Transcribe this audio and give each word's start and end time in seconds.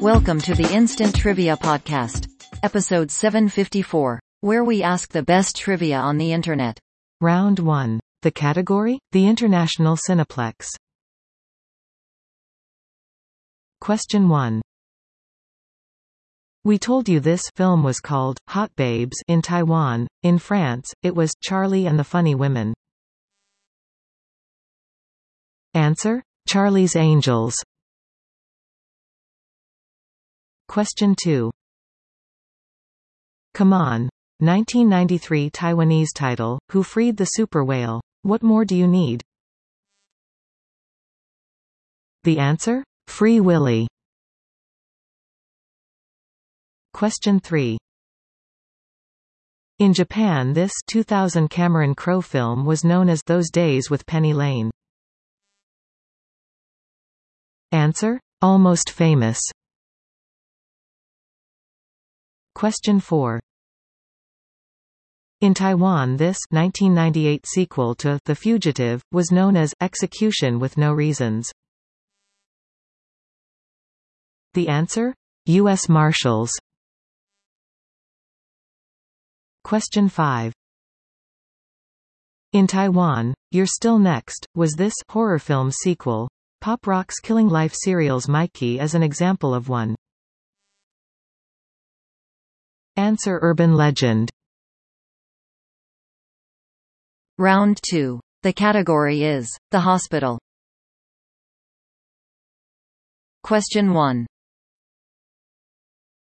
Welcome 0.00 0.40
to 0.40 0.54
the 0.54 0.68
Instant 0.72 1.14
Trivia 1.14 1.56
Podcast, 1.56 2.28
episode 2.62 3.10
754, 3.10 4.20
where 4.40 4.64
we 4.64 4.82
ask 4.82 5.10
the 5.10 5.22
best 5.22 5.56
trivia 5.56 5.96
on 5.96 6.18
the 6.18 6.32
internet. 6.32 6.78
Round 7.20 7.58
1. 7.60 8.00
The 8.22 8.30
category? 8.32 8.98
The 9.12 9.28
International 9.28 9.96
Cineplex. 9.96 10.66
Question 13.80 14.28
1. 14.28 14.60
We 16.64 16.78
told 16.78 17.08
you 17.08 17.20
this 17.20 17.42
film 17.54 17.82
was 17.82 18.00
called 18.00 18.38
Hot 18.48 18.74
Babes 18.74 19.22
in 19.28 19.40
Taiwan. 19.40 20.08
In 20.22 20.38
France, 20.38 20.92
it 21.02 21.14
was 21.14 21.30
Charlie 21.40 21.86
and 21.86 21.98
the 21.98 22.04
Funny 22.04 22.34
Women. 22.34 22.73
Answer: 25.74 26.22
Charlie's 26.46 26.94
Angels. 26.94 27.54
Question 30.68 31.16
2. 31.20 31.50
Come 33.54 33.72
on. 33.72 34.08
1993 34.38 35.50
Taiwanese 35.50 36.14
title, 36.14 36.60
Who 36.70 36.82
Freed 36.82 37.16
the 37.16 37.24
Super 37.24 37.64
Whale? 37.64 38.00
What 38.22 38.42
more 38.42 38.64
do 38.64 38.76
you 38.76 38.86
need? 38.86 39.22
The 42.22 42.38
answer? 42.38 42.84
Free 43.06 43.40
Willy. 43.40 43.86
Question 46.92 47.40
3. 47.40 47.78
In 49.80 49.92
Japan 49.92 50.52
this 50.52 50.72
2000 50.86 51.48
Cameron 51.48 51.96
Crowe 51.96 52.20
film 52.20 52.64
was 52.64 52.84
known 52.84 53.08
as 53.08 53.22
Those 53.26 53.50
Days 53.50 53.90
with 53.90 54.06
Penny 54.06 54.32
Lane. 54.32 54.70
Answer? 57.74 58.20
Almost 58.40 58.90
Famous. 58.90 59.40
Question 62.54 63.00
4. 63.00 63.40
In 65.40 65.54
Taiwan 65.54 66.16
this 66.16 66.38
1998 66.50 67.44
sequel 67.44 67.96
to 67.96 68.20
The 68.26 68.36
Fugitive, 68.36 69.02
was 69.10 69.32
known 69.32 69.56
as 69.56 69.74
Execution 69.80 70.60
with 70.60 70.78
No 70.78 70.92
Reasons. 70.92 71.50
The 74.52 74.68
answer? 74.68 75.12
U.S. 75.46 75.88
Marshals. 75.88 76.52
Question 79.64 80.08
5. 80.08 80.52
In 82.52 82.68
Taiwan, 82.68 83.34
You're 83.50 83.66
Still 83.66 83.98
Next, 83.98 84.46
was 84.54 84.74
this 84.74 84.94
horror 85.10 85.40
film 85.40 85.72
sequel. 85.72 86.28
Pop 86.64 86.86
Rock's 86.86 87.20
Killing 87.20 87.50
Life 87.50 87.74
cereal's 87.74 88.26
Mikey 88.26 88.80
is 88.80 88.94
an 88.94 89.02
example 89.02 89.52
of 89.52 89.68
one. 89.68 89.94
Answer 92.96 93.38
Urban 93.42 93.74
legend. 93.74 94.30
Round 97.36 97.78
2. 97.90 98.18
The 98.44 98.52
category 98.54 99.24
is 99.24 99.46
The 99.72 99.80
Hospital. 99.80 100.38
Question 103.42 103.92
1. 103.92 104.26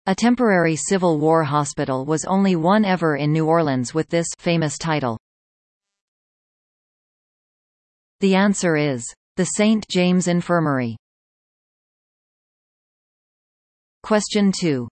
A 0.07 0.15
temporary 0.17 0.75
Civil 0.75 1.21
War 1.21 1.45
hospital 1.45 2.05
was 2.05 2.25
only 2.25 2.57
one 2.57 2.85
ever 2.85 3.15
in 3.15 3.33
New 3.33 3.47
Orleans 3.47 3.95
with 3.95 4.09
this 4.09 4.27
famous 4.39 4.77
title. 4.77 5.17
The 8.19 8.35
answer 8.35 8.75
is 8.75 9.07
the 9.37 9.45
St. 9.45 9.87
James 9.89 10.29
Infirmary. 10.29 10.97
Question 14.03 14.53
2. 14.53 14.89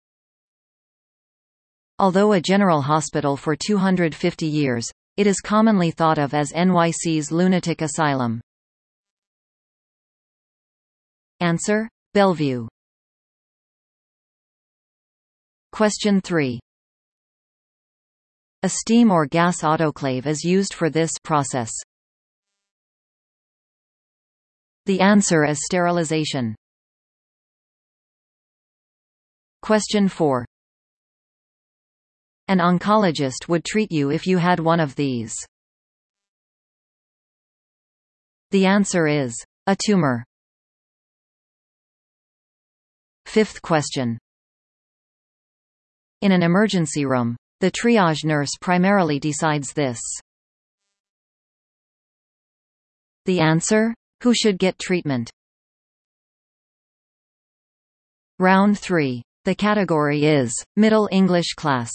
Although 1.99 2.33
a 2.33 2.41
general 2.41 2.81
hospital 2.81 3.37
for 3.37 3.55
250 3.55 4.47
years, 4.47 4.91
it 5.19 5.27
is 5.27 5.41
commonly 5.41 5.91
thought 5.91 6.17
of 6.17 6.33
as 6.33 6.53
NYC's 6.53 7.31
lunatic 7.31 7.83
asylum. 7.83 8.41
Answer: 11.41 11.89
Bellevue. 12.15 12.69
Question 15.73 16.23
3. 16.23 16.59
A 18.63 18.69
steam 18.69 19.11
or 19.11 19.27
gas 19.27 19.63
autoclave 19.63 20.27
is 20.27 20.45
used 20.45 20.73
for 20.73 20.89
this 20.89 21.13
process. 21.23 21.71
The 24.87 25.01
answer 25.01 25.45
is 25.45 25.65
sterilization. 25.65 26.57
Question 29.63 30.09
4. 30.09 30.47
An 32.49 32.59
oncologist 32.59 33.47
would 33.49 33.65
treat 33.65 33.93
you 33.93 34.11
if 34.11 34.27
you 34.27 34.39
had 34.39 34.59
one 34.59 34.81
of 34.81 34.97
these. 34.97 35.35
The 38.51 38.67
answer 38.67 39.07
is 39.07 39.37
a 39.67 39.77
tumor. 39.77 40.25
Fifth 43.27 43.63
question. 43.63 44.19
In 46.21 46.33
an 46.33 46.43
emergency 46.43 47.05
room, 47.05 47.37
the 47.61 47.71
triage 47.71 48.25
nurse 48.25 48.51
primarily 48.61 49.21
decides 49.21 49.73
this. 49.73 50.01
The 53.27 53.39
answer? 53.39 53.95
Who 54.23 54.35
should 54.35 54.59
get 54.59 54.79
treatment? 54.79 55.31
Round 58.39 58.79
3. 58.79 59.23
The 59.45 59.55
category 59.55 60.25
is 60.25 60.53
Middle 60.77 61.09
English 61.11 61.55
class. 61.55 61.91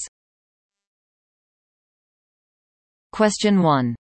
Question 3.12 3.62
1. 3.62 3.96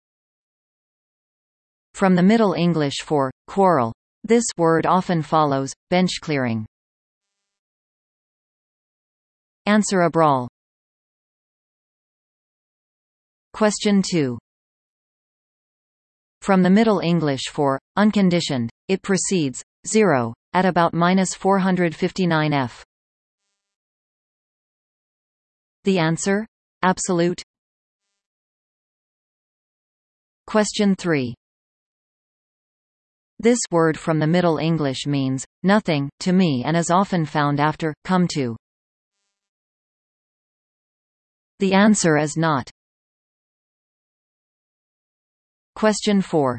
From 1.95 2.15
the 2.15 2.23
Middle 2.23 2.55
English 2.55 3.03
for 3.03 3.31
quarrel, 3.49 3.93
this 4.25 4.45
word 4.57 4.87
often 4.87 5.23
follows 5.23 5.73
bench 5.91 6.21
clearing. 6.21 6.65
Answer 9.67 10.03
a 10.03 10.11
brawl. 10.11 10.49
Question 13.53 14.03
2. 14.09 14.39
From 16.43 16.65
the 16.65 16.71
Middle 16.71 16.99
English 16.99 17.51
for 17.53 17.79
unconditioned, 17.97 18.69
it 18.89 19.01
precedes 19.01 19.63
0 19.87 20.35
at 20.53 20.65
about 20.65 20.93
minus 20.93 21.35
459 21.35 22.53
f. 22.53 22.85
The 25.85 26.01
answer? 26.01 26.45
Absolute. 26.83 27.41
Question 30.49 30.97
3. 30.97 31.33
This 33.39 33.61
word 33.71 33.97
from 33.97 34.19
the 34.19 34.27
Middle 34.27 34.59
English 34.59 35.07
means 35.07 35.47
nothing 35.63 36.11
to 36.19 36.33
me 36.33 36.65
and 36.67 36.77
is 36.77 36.91
often 36.91 37.25
found 37.25 37.61
after 37.61 37.95
come 38.05 38.27
to. 38.35 38.57
The 41.61 41.75
answer 41.75 42.19
is 42.19 42.37
not. 42.37 42.69
Question 45.75 46.21
4. 46.21 46.59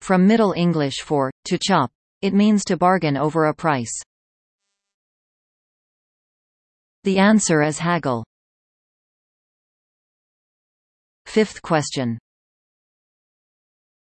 From 0.00 0.26
Middle 0.26 0.52
English 0.52 1.02
for 1.02 1.30
to 1.44 1.58
chop, 1.58 1.90
it 2.22 2.34
means 2.34 2.64
to 2.64 2.76
bargain 2.76 3.16
over 3.16 3.44
a 3.44 3.54
price. 3.54 3.92
The 7.04 7.18
answer 7.18 7.62
is 7.62 7.78
haggle. 7.78 8.24
Fifth 11.26 11.62
question. 11.62 12.18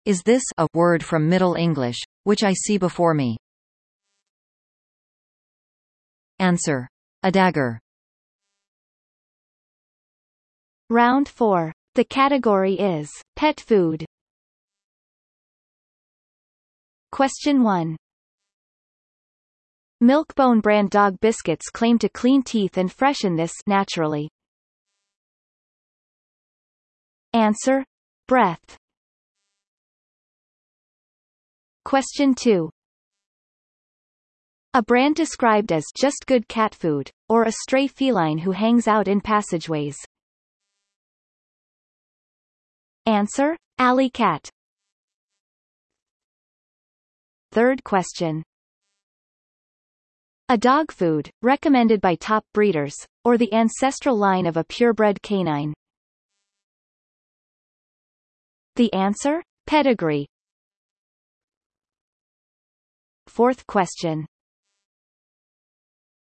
Is 0.04 0.22
this 0.22 0.42
a 0.56 0.68
word 0.74 1.02
from 1.02 1.28
Middle 1.28 1.54
English, 1.54 1.98
which 2.24 2.44
I 2.44 2.52
see 2.52 2.78
before 2.78 3.14
me? 3.14 3.36
Answer. 6.38 6.88
A 7.22 7.30
dagger. 7.30 7.80
Round 10.90 11.28
4. 11.28 11.72
The 11.96 12.04
category 12.04 12.74
is 12.74 13.10
pet 13.36 13.58
food. 13.58 14.04
Question 17.10 17.62
1. 17.62 17.96
Milk-Bone 20.02 20.60
brand 20.60 20.90
dog 20.90 21.18
biscuits 21.20 21.70
claim 21.70 21.98
to 22.00 22.10
clean 22.10 22.42
teeth 22.42 22.76
and 22.76 22.92
freshen 22.92 23.34
this 23.34 23.54
naturally. 23.66 24.28
Answer: 27.32 27.82
breath. 28.28 28.76
Question 31.86 32.34
2. 32.34 32.68
A 34.74 34.82
brand 34.82 35.16
described 35.16 35.72
as 35.72 35.86
just 35.96 36.26
good 36.26 36.46
cat 36.46 36.74
food, 36.74 37.10
or 37.30 37.44
a 37.44 37.52
stray 37.52 37.86
feline 37.86 38.36
who 38.36 38.50
hangs 38.50 38.86
out 38.86 39.08
in 39.08 39.22
passageways. 39.22 39.96
Answer: 43.06 43.56
Alley 43.78 44.10
cat. 44.10 44.50
Third 47.52 47.84
question. 47.84 48.42
A 50.48 50.58
dog 50.58 50.90
food, 50.90 51.30
recommended 51.40 52.00
by 52.00 52.16
top 52.16 52.44
breeders, 52.52 52.94
or 53.24 53.38
the 53.38 53.52
ancestral 53.54 54.16
line 54.16 54.44
of 54.44 54.56
a 54.56 54.64
purebred 54.64 55.22
canine. 55.22 55.72
The 58.74 58.92
answer? 58.92 59.42
Pedigree. 59.66 60.26
Fourth 63.28 63.66
question. 63.68 64.26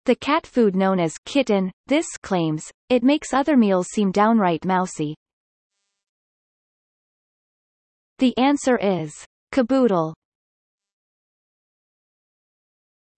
The 0.04 0.16
cat 0.16 0.48
food 0.48 0.74
known 0.74 0.98
as 0.98 1.16
kitten, 1.24 1.70
this 1.86 2.06
claims, 2.22 2.72
it 2.88 3.04
makes 3.04 3.32
other 3.32 3.56
meals 3.56 3.86
seem 3.86 4.10
downright 4.10 4.64
mousy. 4.64 5.14
The 8.18 8.36
answer 8.38 8.78
is 8.78 9.12
caboodle. 9.50 10.14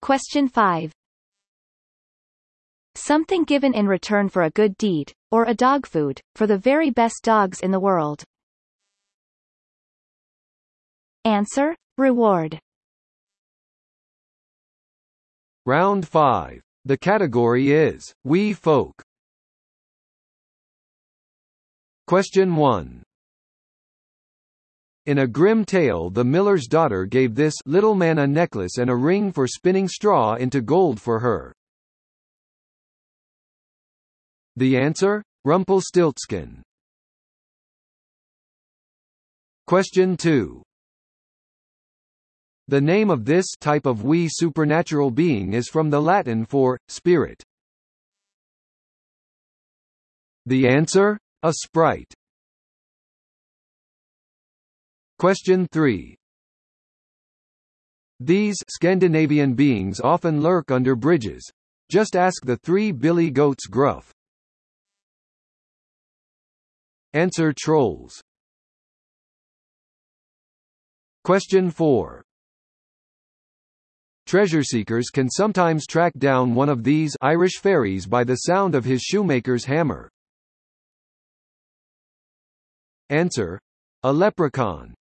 Question 0.03 0.49
5. 0.49 0.93
Something 2.95 3.45
given 3.45 3.75
in 3.75 3.87
return 3.87 4.29
for 4.29 4.43
a 4.43 4.51
good 4.51 4.77
deed, 4.77 5.13
or 5.31 5.45
a 5.45 5.55
dog 5.55 5.87
food, 5.87 6.21
for 6.35 6.47
the 6.47 6.59
very 6.59 6.91
best 6.91 7.23
dogs 7.23 7.61
in 7.61 7.71
the 7.71 7.81
world. 7.81 8.23
Answer. 11.25 11.75
Reward. 11.97 12.59
Round 15.67 16.07
5. 16.07 16.61
The 16.85 16.99
category 16.99 17.73
is, 17.73 18.13
Wee 18.25 18.53
Folk. 18.53 19.03
Question 22.07 22.57
1. 22.57 23.03
In 25.07 25.19
a 25.19 25.27
Grimm 25.27 25.67
tale 25.67 26.09
the 26.09 26.25
miller's 26.25 26.67
daughter 26.67 27.05
gave 27.05 27.35
this 27.35 27.55
little 27.67 27.95
man 27.95 28.19
a 28.19 28.27
necklace 28.27 28.79
and 28.79 28.89
a 28.89 28.97
ring 28.97 29.33
for 29.33 29.47
spinning 29.47 29.87
straw 29.87 30.35
into 30.35 30.63
gold 30.63 30.99
for 30.99 31.21
her. 31.21 31.53
The 34.57 34.79
answer? 34.79 35.23
Rumpelstiltskin. 35.45 36.63
Question 39.67 40.17
2. 40.17 40.63
The 42.69 42.81
name 42.81 43.11
of 43.11 43.27
this 43.27 43.45
type 43.61 43.85
of 43.85 44.05
wee 44.05 44.27
supernatural 44.31 45.11
being 45.11 45.53
is 45.53 45.69
from 45.69 45.91
the 45.91 46.01
Latin 46.01 46.47
for 46.47 46.79
spirit. 46.89 47.43
The 50.47 50.67
answer? 50.67 51.19
A 51.43 51.53
sprite. 51.53 52.15
Question 55.19 55.67
3. 55.71 56.17
These 58.21 58.57
Scandinavian 58.69 59.55
beings 59.55 60.01
often 60.01 60.41
lurk 60.41 60.71
under 60.71 60.97
bridges. 60.97 61.49
Just 61.91 62.17
ask 62.17 62.45
the 62.45 62.57
three 62.57 62.91
billy 62.91 63.31
goats 63.31 63.67
gruff. 63.67 64.13
Answer 67.13 67.53
trolls. 67.57 68.21
Question 71.23 71.71
4. 71.71 72.23
Treasure 74.27 74.63
seekers 74.63 75.11
can 75.11 75.31
sometimes 75.31 75.87
track 75.87 76.13
down 76.19 76.55
one 76.55 76.69
of 76.69 76.83
these 76.83 77.17
Irish 77.21 77.59
fairies 77.61 78.07
by 78.07 78.25
the 78.25 78.37
sound 78.37 78.75
of 78.75 78.85
his 78.85 79.03
shoemaker's 79.03 79.65
hammer. 79.65 80.11
Answer. 83.11 83.61
A 84.03 84.13
leprechaun. 84.13 84.95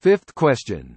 Fifth 0.00 0.32
question. 0.36 0.96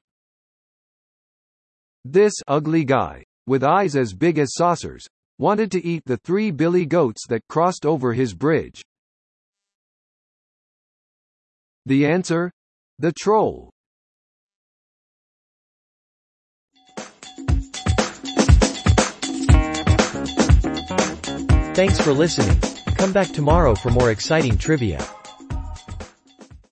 This 2.06 2.33
ugly 2.48 2.86
guy, 2.86 3.24
with 3.48 3.63
eyes 3.63 3.95
as 3.95 4.13
big 4.13 4.38
as 4.38 4.53
saucers, 4.53 5.07
wanted 5.39 5.71
to 5.71 5.83
eat 5.83 6.03
the 6.06 6.18
three 6.18 6.51
billy 6.51 6.86
goats 6.86 7.25
that 7.27 7.42
crossed 7.50 7.83
over 7.83 8.13
his 8.13 8.36
bridge. 8.36 8.83
The 11.88 12.06
answer? 12.06 12.51
The 13.00 13.12
troll. 13.12 13.71
Thanks 21.74 22.00
for 22.00 22.13
listening. 22.13 22.59
Come 22.97 23.13
back 23.13 23.30
tomorrow 23.30 23.74
for 23.74 23.89
more 23.89 24.12
exciting 24.12 24.59
trivia. 24.59 25.04